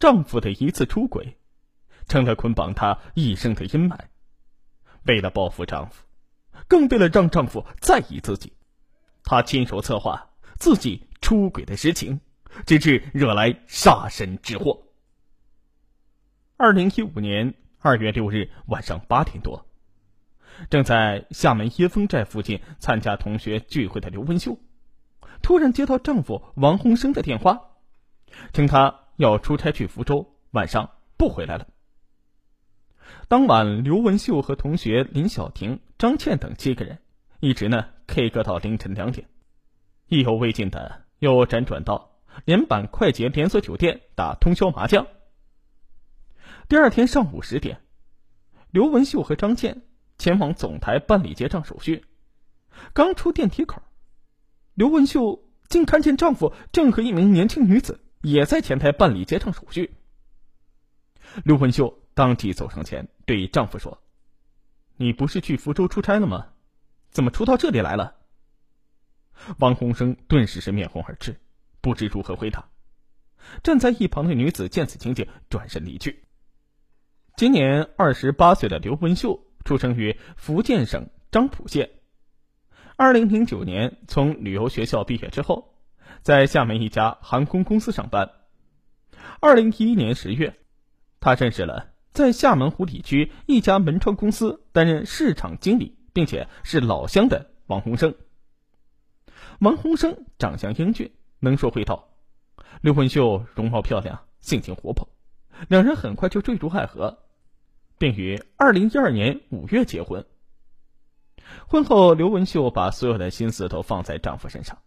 [0.00, 1.36] 丈夫的一次出轨，
[2.08, 3.98] 成了捆绑她一生的阴霾。
[5.04, 6.04] 为了报复丈夫，
[6.66, 8.54] 更为了让丈夫在意自己，
[9.22, 12.20] 她亲手策划自己出轨的实情，
[12.64, 14.84] 直至惹来杀身之祸。
[16.56, 19.66] 二零一五年二月六日晚上八点多，
[20.70, 24.58] 正在厦门椰风寨附近参加同学聚会的刘文秀，
[25.42, 27.60] 突然接到丈夫王洪生的电话，
[28.54, 31.66] 称他要出差去福州，晚上不回来了。
[33.28, 37.00] 当晚，刘文秀和同学林小婷、张倩等七个人，
[37.38, 39.28] 一直呢 K 歌到凌晨两点，
[40.08, 42.12] 意犹未尽的又辗转到
[42.46, 45.06] 连板快捷连锁酒店打通宵麻将。
[46.66, 47.82] 第二天上午十点，
[48.70, 49.82] 刘文秀和张倩
[50.16, 52.06] 前往总台办理结账手续。
[52.94, 53.82] 刚出电梯口，
[54.72, 59.94] 刘文秀竟看见丈夫正和一名年轻女子也在前台办理结账手续。
[61.44, 64.02] 刘文秀当即走上前对丈夫说
[64.96, 66.48] ：“你不是去福州出差了吗？
[67.10, 68.16] 怎么出到这里来了？”
[69.58, 71.40] 王洪生顿时是面红耳赤，
[71.80, 72.68] 不知如何回答。
[73.62, 76.24] 站在一旁的女子见此情景，转身离去。
[77.36, 81.90] 今年二十八岁的刘文秀出生于福建省漳浦县。
[82.96, 85.79] 二零零九年从旅游学校毕业之后，
[86.22, 88.30] 在厦门一家航空公司上班。
[89.40, 90.56] 二零一一年十月，
[91.20, 98.14] 他认识了在厦门湖里区一家门窗公司担任市场经理，并且是老乡的王洪生。
[99.60, 102.08] 王洪生长相英俊，能说会道；
[102.80, 105.08] 刘文秀容貌漂亮，性情活泼，
[105.68, 107.18] 两人很快就坠入爱河。
[107.98, 110.24] 并于二零一二年五月结婚。
[111.66, 114.78] 婚后，刘文秀把所有的心思都放在丈夫身上。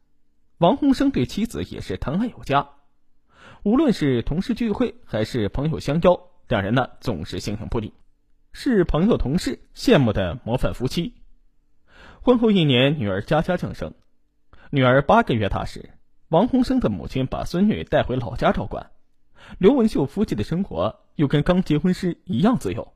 [0.63, 2.69] 王洪生对妻子也是疼爱有加，
[3.63, 7.91] 无论是同事聚会还是朋友相邀，两人呢总是形影不离，
[8.53, 11.15] 是朋友同事羡慕的模范夫妻。
[12.21, 13.93] 婚后一年，女儿佳佳降生，
[14.69, 15.89] 女儿八个月大时，
[16.29, 18.91] 王洪生的母亲把孙女带回老家照管，
[19.57, 22.93] 刘文秀夫妻的生活又跟刚结婚时一样自由。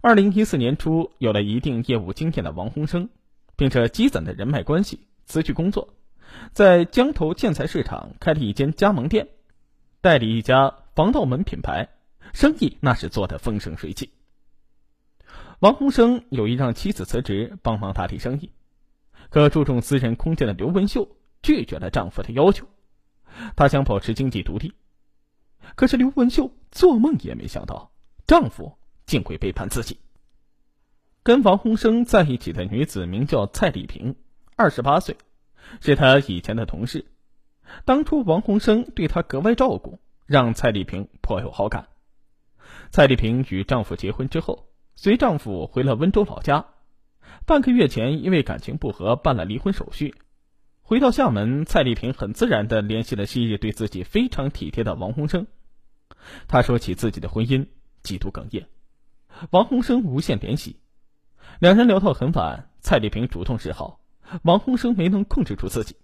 [0.00, 3.10] 二零一四年初，有了一定业务经验的王洪生，
[3.56, 5.92] 凭着积攒的人脉关系，辞去工作，
[6.52, 9.28] 在江头建材市场开了一间加盟店，
[10.00, 11.88] 代理一家防盗门品牌，
[12.32, 14.12] 生意那是做得风生水起。
[15.60, 18.52] 王洪生有意让妻子辞职帮忙打理生意，
[19.30, 21.08] 可注重私人空间的刘文秀
[21.42, 22.66] 拒绝了丈夫的要求，
[23.56, 24.74] 她想保持经济独立，
[25.74, 27.92] 可是刘文秀做梦也没想到，
[28.26, 28.76] 丈夫。
[29.06, 29.98] 竟会背叛自己。
[31.22, 34.16] 跟王洪生在一起的女子名叫蔡丽萍，
[34.56, 35.18] 二十八岁，
[35.80, 37.06] 是他以前的同事。
[37.84, 41.88] 当初王洪生对她格外照顾，让蔡丽萍颇有好感。
[42.90, 46.66] 蔡丽萍与丈夫结婚之后，随丈夫回了温州老家。
[47.46, 50.14] 半个月前，因为感情不和，办了离婚手续。
[50.82, 55.46] 回到厦门，蔡丽萍很自然的联系了昔日对自己非常体贴的王洪生。
[56.46, 57.66] 她说起自己的婚姻，
[58.02, 58.66] 几度哽咽。
[59.50, 60.76] 王洪生无限怜惜，
[61.58, 62.70] 两人聊到很晚。
[62.80, 64.00] 蔡丽萍主动示好，
[64.42, 65.96] 王洪生没能控制住自己。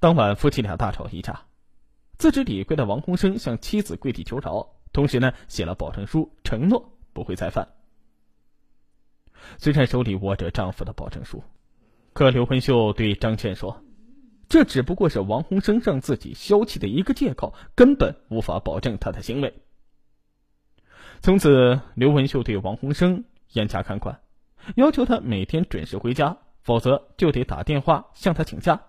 [0.00, 1.46] 当晚夫妻俩大吵一架，
[2.18, 7.68] 自知理亏的王洪生向妻子跪地求饶，同时呢写了保证书，承诺不会再犯。
[9.58, 11.42] 虽然手里握着丈夫的保证书，
[12.12, 13.82] 可刘文秀对张倩说
[14.48, 19.52] ：“这只不过是王洪生让自己消气的一个借口，根本无法保证他的行为。”
[21.20, 24.20] 从此，刘文秀对王洪生严加看管，
[24.76, 28.82] 要求他每天准时回家，否则就得打电话向他请假，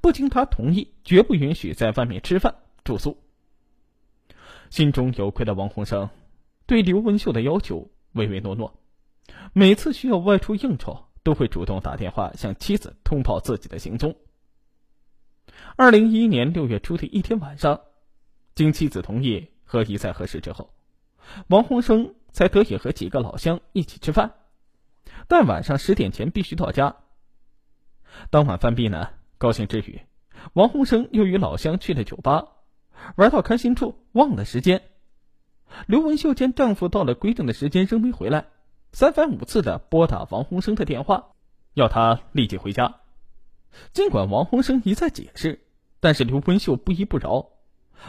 [0.00, 3.18] 不经他同意，绝不允许在外面吃饭住宿。
[4.70, 6.08] 心中有愧的王洪生
[6.66, 8.80] 对刘文秀的要求唯唯诺诺，
[9.52, 14.16] 每次需要外出应酬，都会主动打电话向妻子通报自己的行踪。
[15.76, 17.82] 二零一一年六月初的一天晚上，
[18.54, 20.72] 经妻子同意和一再核实之后。
[21.48, 24.32] 王洪生才得以和几个老乡一起吃饭，
[25.28, 26.96] 但晚上十点前必须到家。
[28.30, 30.02] 当晚饭毕呢，高兴之余，
[30.52, 32.48] 王洪生又与老乡去了酒吧，
[33.16, 34.82] 玩到开心处忘了时间。
[35.86, 38.46] 刘文秀见丈夫到了规定的时间仍没回来，
[38.92, 41.30] 三番五次的拨打王洪生的电话，
[41.72, 42.96] 要他立即回家。
[43.92, 45.64] 尽管王洪生一再解释，
[45.98, 47.48] 但是刘文秀不依不饶，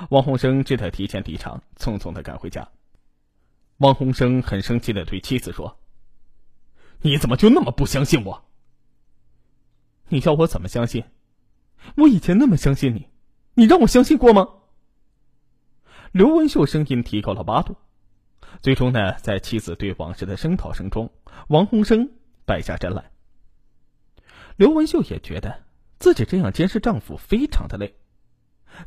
[0.09, 2.67] 王洪生只得提前离场，匆匆的赶回家。
[3.77, 5.77] 王洪生很生气的对妻子说
[7.03, 8.45] ：“你怎么就那么不相信我？
[10.07, 11.03] 你叫我怎么相信？
[11.97, 13.09] 我以前那么相信你，
[13.55, 14.47] 你让我相信过吗？”
[16.13, 17.75] 刘文秀声音提高了八度，
[18.61, 21.11] 最终呢，在妻子对往事的声讨声中，
[21.49, 22.09] 王洪生
[22.45, 23.11] 败下阵来。
[24.55, 25.63] 刘文秀也觉得
[25.99, 27.95] 自己这样监视丈夫非常的累，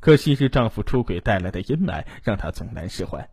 [0.01, 3.29] 可惜是丈夫出轨带来的阴霾，让她总难释怀。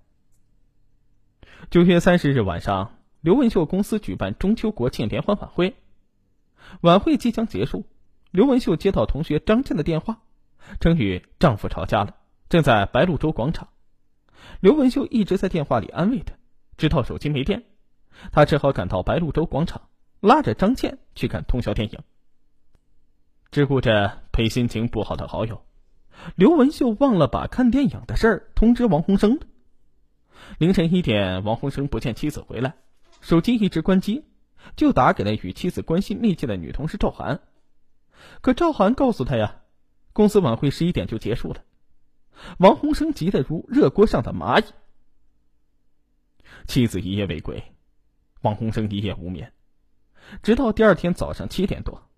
[1.70, 5.78] 九月三十日晚上，刘文秀公司举办中秋国庆联欢晚会，
[6.82, 7.86] 晚会即将结束，
[8.32, 10.24] 刘文秀接到同学张倩的电话，
[10.82, 12.18] 称与丈夫吵架了，
[12.50, 13.70] 正在白鹭洲广场。
[14.60, 16.34] 刘文秀一直在电话里安慰他，
[16.76, 17.64] 直到手机没电，
[18.34, 19.84] 他只好赶到白鹭洲广场，
[20.20, 22.00] 拉着张倩去看通宵电影。
[23.52, 25.64] 只顾着陪心情不好的好友，
[26.36, 29.40] 刘文秀忘了把看电影的事儿通知王洪生。
[30.58, 32.76] 凌晨一点，王洪生不见妻子回来，
[33.24, 34.26] 手机一直关机，
[34.76, 37.40] 就打给了与妻子关系密切的女同事赵涵。
[38.42, 39.62] 可赵涵告诉他呀，
[40.12, 41.64] 公司晚会十一点就结束了。
[42.58, 44.66] 王洪生急得如热锅上的蚂蚁。
[46.68, 47.64] 妻子一夜未归，
[48.42, 49.54] 王洪生一夜无眠，
[50.42, 52.10] 直到第二天早上七点多，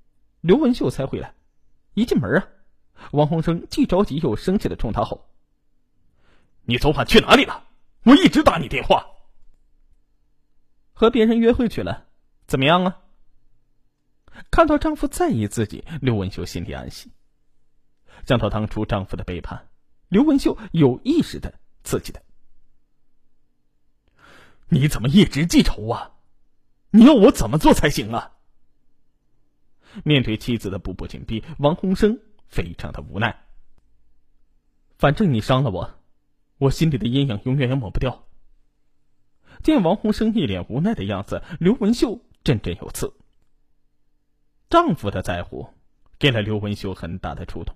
[0.42, 1.36] 刘文秀才回来。
[1.94, 2.48] 一进门啊，
[3.12, 5.30] 王洪生既着急又生气的冲他吼
[6.66, 7.64] ：“你昨晚去哪里了？
[8.06, 9.06] 我一直打你电话。”
[10.96, 12.08] 和别人约会去了，
[12.48, 13.02] 怎么样啊？
[14.50, 17.12] 看到丈夫在意自己，刘文秀心里安心。
[18.26, 19.68] 想到当初丈夫的背叛。
[20.08, 22.22] 刘文秀有意识的刺激他
[24.70, 26.12] ：“你怎么一直记仇啊？
[26.92, 28.34] 你要我怎么做才行啊？”
[30.06, 33.46] 面对妻子的步步紧逼，王洪生非常的无奈。
[34.98, 36.00] 反正你伤了我，
[36.58, 38.25] 我心里的阴影永远也抹不掉。
[39.66, 43.16] 见王洪生一脸无奈的样子，刘文秀振振有词。
[44.70, 45.70] 丈夫的在乎，
[46.20, 47.76] 给了刘文秀很大的触动。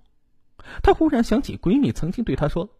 [0.83, 2.77] 她忽然想起闺蜜曾经对她说：“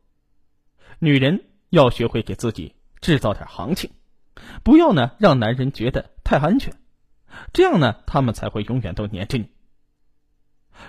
[1.02, 3.90] 女人要学会给自己制造点行情，
[4.64, 6.76] 不要呢让男人觉得太安全，
[7.52, 9.50] 这样呢他们才会永远都黏着你。”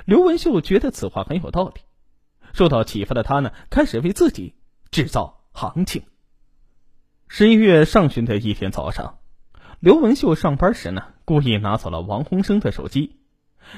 [0.04, 1.80] 刘文秀觉得此话很有道理，
[2.52, 4.56] 受到启发的她呢开始为自己
[4.90, 6.02] 制造行情。
[7.32, 9.20] 十一月上旬的一天早上，
[9.78, 13.20] 刘文秀上班时呢故意拿走了王洪生的手机，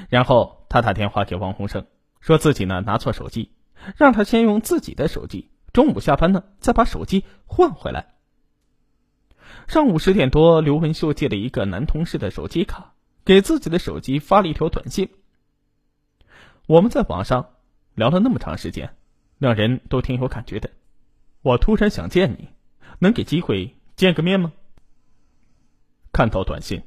[0.09, 1.87] 然后他打电话给王洪生。
[2.19, 3.53] 说自己呢拿错手机，
[3.99, 8.15] 让他先用自己的手机，中午下班呢再把手机换回来。
[9.69, 15.11] 上午十点多，刘文秀借了一个男同事的手机卡，给自己的手机发了一条短信
[16.67, 17.51] ：“我们在网上
[17.95, 18.97] 聊了那么长时间，
[19.37, 20.71] 两人都挺有感觉的。
[21.43, 22.49] 我突然想见你，
[22.99, 24.53] 能给机会见个面吗？”
[26.13, 26.83] 看到短信，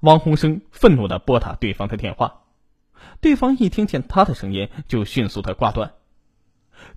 [0.00, 2.44] 王洪生愤怒的拨打对方的电话。
[3.20, 5.94] 对方一听见他的声音，就迅速的挂断。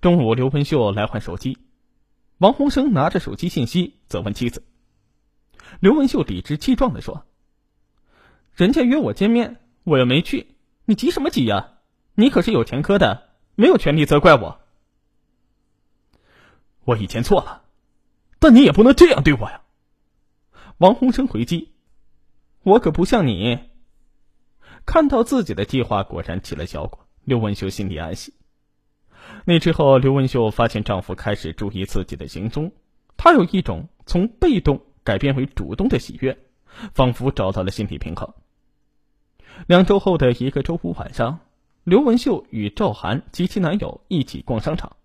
[0.00, 1.58] 中午，刘文秀来换手机，
[2.38, 4.64] 王洪生拿着手机信息责问妻子。
[5.80, 7.24] 刘文秀理直气壮的说
[8.54, 10.54] ：“人家约我见面，我又没去，
[10.84, 11.74] 你急什么急呀？
[12.14, 14.60] 你可是有前科的，没有权利责怪我。
[16.84, 17.62] 我以前错了，
[18.42, 19.62] 但你也不能这样对我呀。”
[20.78, 21.70] 王洪生回击
[22.64, 23.60] ：“我可不像你。”
[24.84, 28.34] 看到自己的计划果然起了效果，刘文秀心里安息。
[29.44, 32.72] 那之后，刘文秀发现丈夫开始注意自己的行踪，
[33.16, 36.36] 她有一种从被动改变为主动的喜悦，
[36.94, 38.34] 仿佛找到了心理平衡。
[39.68, 41.38] 两周后的一个周五晚上，
[41.84, 44.96] 刘文秀与赵涵及其男友一起逛商场，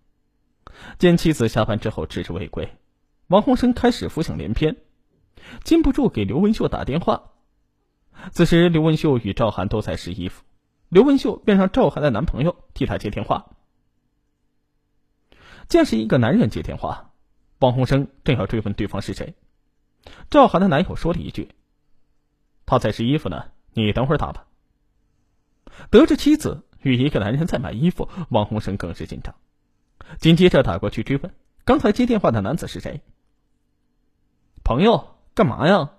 [0.98, 2.74] 见妻子下班之后迟迟未归，
[3.28, 4.78] 王洪生开始浮想联翩，
[5.66, 7.34] 禁不住给刘文秀打电话。
[8.32, 10.44] 此时，刘文秀与赵涵都在试衣服，
[10.88, 13.50] 刘文秀便让赵涵的男朋友替她接电话。
[15.68, 17.12] 见是一个男人接电话，
[17.60, 19.36] 王洪生正要追问对方是谁，
[20.30, 21.50] 赵涵的男友说了一句
[22.66, 24.48] ：“他在试衣服呢，你等会儿打吧。”
[25.92, 29.36] 得知妻子与一个男人在买衣服，王洪生更是紧张，
[30.18, 33.02] 紧接着打过去追问：“刚才接电话的男子是谁？”
[34.68, 35.92] 朋友，干嘛呀？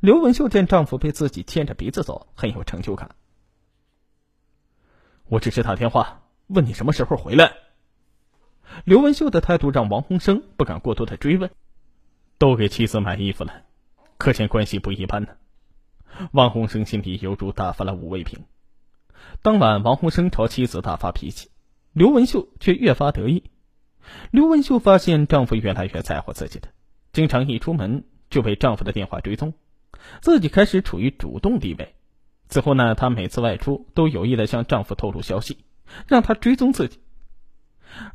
[0.00, 3.10] 刘文秀见丈夫被自己牵着鼻子走，很有成就感。
[5.28, 7.52] 我只是打电话问你什么时候回来。
[8.86, 11.50] 刘文秀的态度让王洪生不敢过多的追问。
[12.38, 13.52] 都给妻子买衣服了，
[14.16, 15.28] 可见关系不一般呢。
[16.32, 18.46] 王洪生心里犹如打翻了五味瓶。
[19.42, 21.50] 当晚，王洪生朝妻子大发脾气，
[21.92, 23.50] 刘文秀却越发得意。
[24.30, 26.70] 刘文秀发现丈夫越来越在乎自己的，
[27.12, 29.54] 经常一出门就被丈夫的电话追踪。
[30.22, 31.94] 自己开始处于主动地位，
[32.48, 35.58] 此后呢，她每次外出都有意的向丈夫透露消息，
[36.06, 37.00] 让他追踪自己。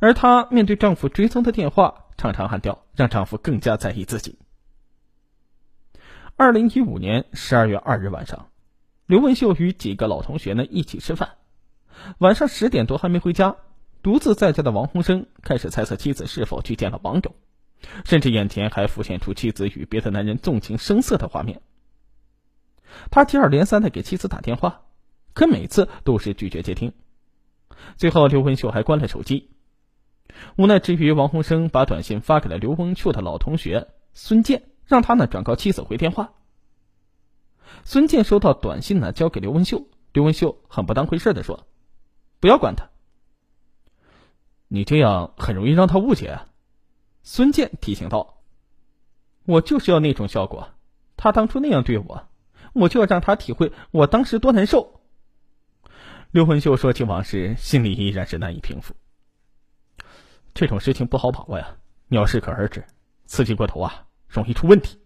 [0.00, 4.38] 而她面对丈夫追踪的电话，常常喊掉，让丈夫更加在意自己。
[6.34, 8.48] 二零一五年十二月二日晚上，
[9.06, 11.36] 刘文秀与几个老同学呢一起吃饭，
[12.18, 13.56] 晚上十点多还没回家，
[14.02, 17.34] 独自在家的王洪生开始猜测妻子是否去见了网友，
[18.04, 21.60] 甚至眼前还浮现出妻子与别的男人纵情声色的画面。
[23.10, 24.82] 他接二连三的给妻子打电话，
[25.34, 26.92] 可每次都是拒绝接听。
[27.96, 29.50] 最后，刘文秀还关了手机。
[30.56, 36.32] 无奈之余，王洪生把短信发给了刘文秀的老同学孙健，让他呢转告妻子回电话。
[37.84, 39.86] 孙健收到短信呢，交给刘文秀。
[40.12, 41.66] 刘文秀很不当回事的说
[42.40, 42.88] ：“不要管他，
[44.68, 46.40] 你这样很容易让他误解。”。”
[47.28, 48.38] 孙健提醒道
[49.46, 50.68] ：“我就是要那种效果，
[51.16, 52.28] 他当初那样对我。”
[52.72, 55.00] 我就要让他体会我当时多难受。
[56.30, 58.94] 刘文秀说起往事，心里依然是难以平复。
[60.54, 62.84] 这种事情不好把握呀，你要适可而止，
[63.24, 65.00] 刺激过头啊，容易出问题。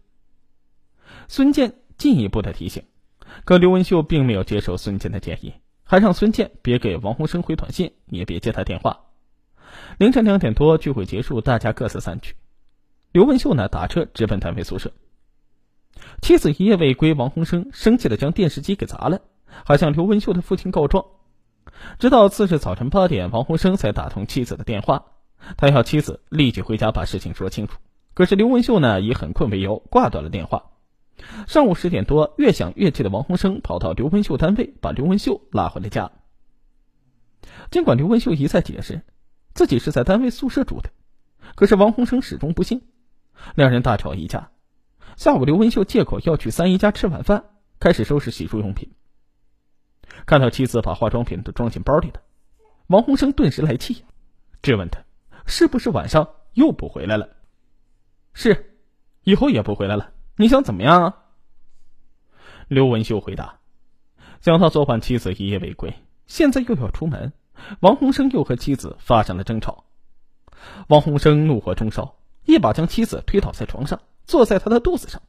[1.26, 2.84] 孙健进一步的提醒，
[3.46, 9.06] 可刘文秀并没有接受孙健的建议，还让孙健别给王洪生回短信，也别接他电话。
[9.98, 12.34] 凌晨两点多，聚会结束，大家各自散去。
[13.12, 14.92] 刘文秀呢，打车直奔单位宿舍。
[16.22, 21.04] 妻子一夜未归，王洪生生气的将电视机给砸了，还向刘文秀的父亲告状。
[21.98, 25.06] 直到次日早晨八点，王洪生才打通妻子的电话，
[25.56, 27.78] 他要妻子立即回家把事情说清楚。
[28.14, 30.64] 可是刘文秀呢，以很困为由挂断了电话。
[31.46, 36.10] 上午十点多，越想越气的王洪生跑到刘文秀单位，把刘文秀拉回了家。
[37.70, 39.02] 尽管刘文秀一再解释
[39.54, 40.90] 自己是在单位宿舍住的，
[41.54, 42.82] 可是王洪生始终不信，
[43.54, 44.50] 两人大吵一架。
[45.16, 47.44] 下午，刘文秀借口要去三姨家吃晚饭，
[47.78, 48.92] 开始收拾洗漱用品。
[50.26, 52.22] 看到妻子把化妆品都装进包里了，
[52.86, 54.04] 王洪生顿时来气，
[54.62, 55.02] 质问他
[55.46, 57.28] ：“是不是晚上又不回来了
[58.32, 58.76] ？”“是，
[59.22, 60.12] 以后也不回来了。
[60.36, 61.16] ”“你想怎么样啊？”
[62.68, 63.58] 刘文秀回答。
[64.40, 65.94] 想到昨晚妻子一夜未归，
[66.26, 67.32] 现在又要出门，
[67.80, 69.84] 王洪生又和妻子发生了争吵。
[70.88, 74.00] 王洪生怒火中烧，一把将妻子推倒在床上。
[74.26, 75.22] 坐在他的肚子上，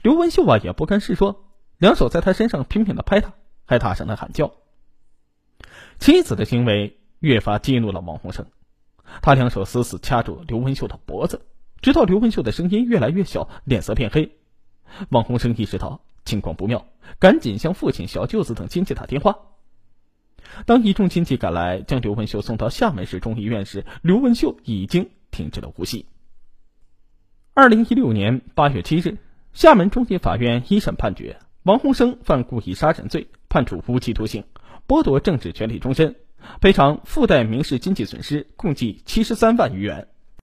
[0.00, 1.46] 刘文秀啊也不甘示弱，
[1.78, 3.32] 两手在他身上拼命的拍他，
[3.64, 4.52] 还大声的喊叫。
[5.98, 8.46] 妻子的行为越发激怒了王洪生，
[9.20, 11.44] 他两手死死掐住刘文秀的脖子，
[11.80, 14.36] 直到刘文秀的声音越来越小，脸色变黑。
[15.08, 16.86] 王洪生意识到情况不妙，
[17.18, 19.36] 赶紧向父亲、小舅子等亲戚打电话。
[20.66, 26.06] 当一众亲戚赶来将刘文秀送到厦门市中医院时，刘文秀已经停止了呼吸。
[27.54, 29.18] 二零一六年八月七日，
[29.52, 34.44] 厦门中级法院一审判决王洪生犯故意杀人罪，判处无期徒刑，
[34.86, 36.16] 剥夺政治权利终身，
[36.60, 40.08] 赔偿附带民事经济损失共计七十三万余元。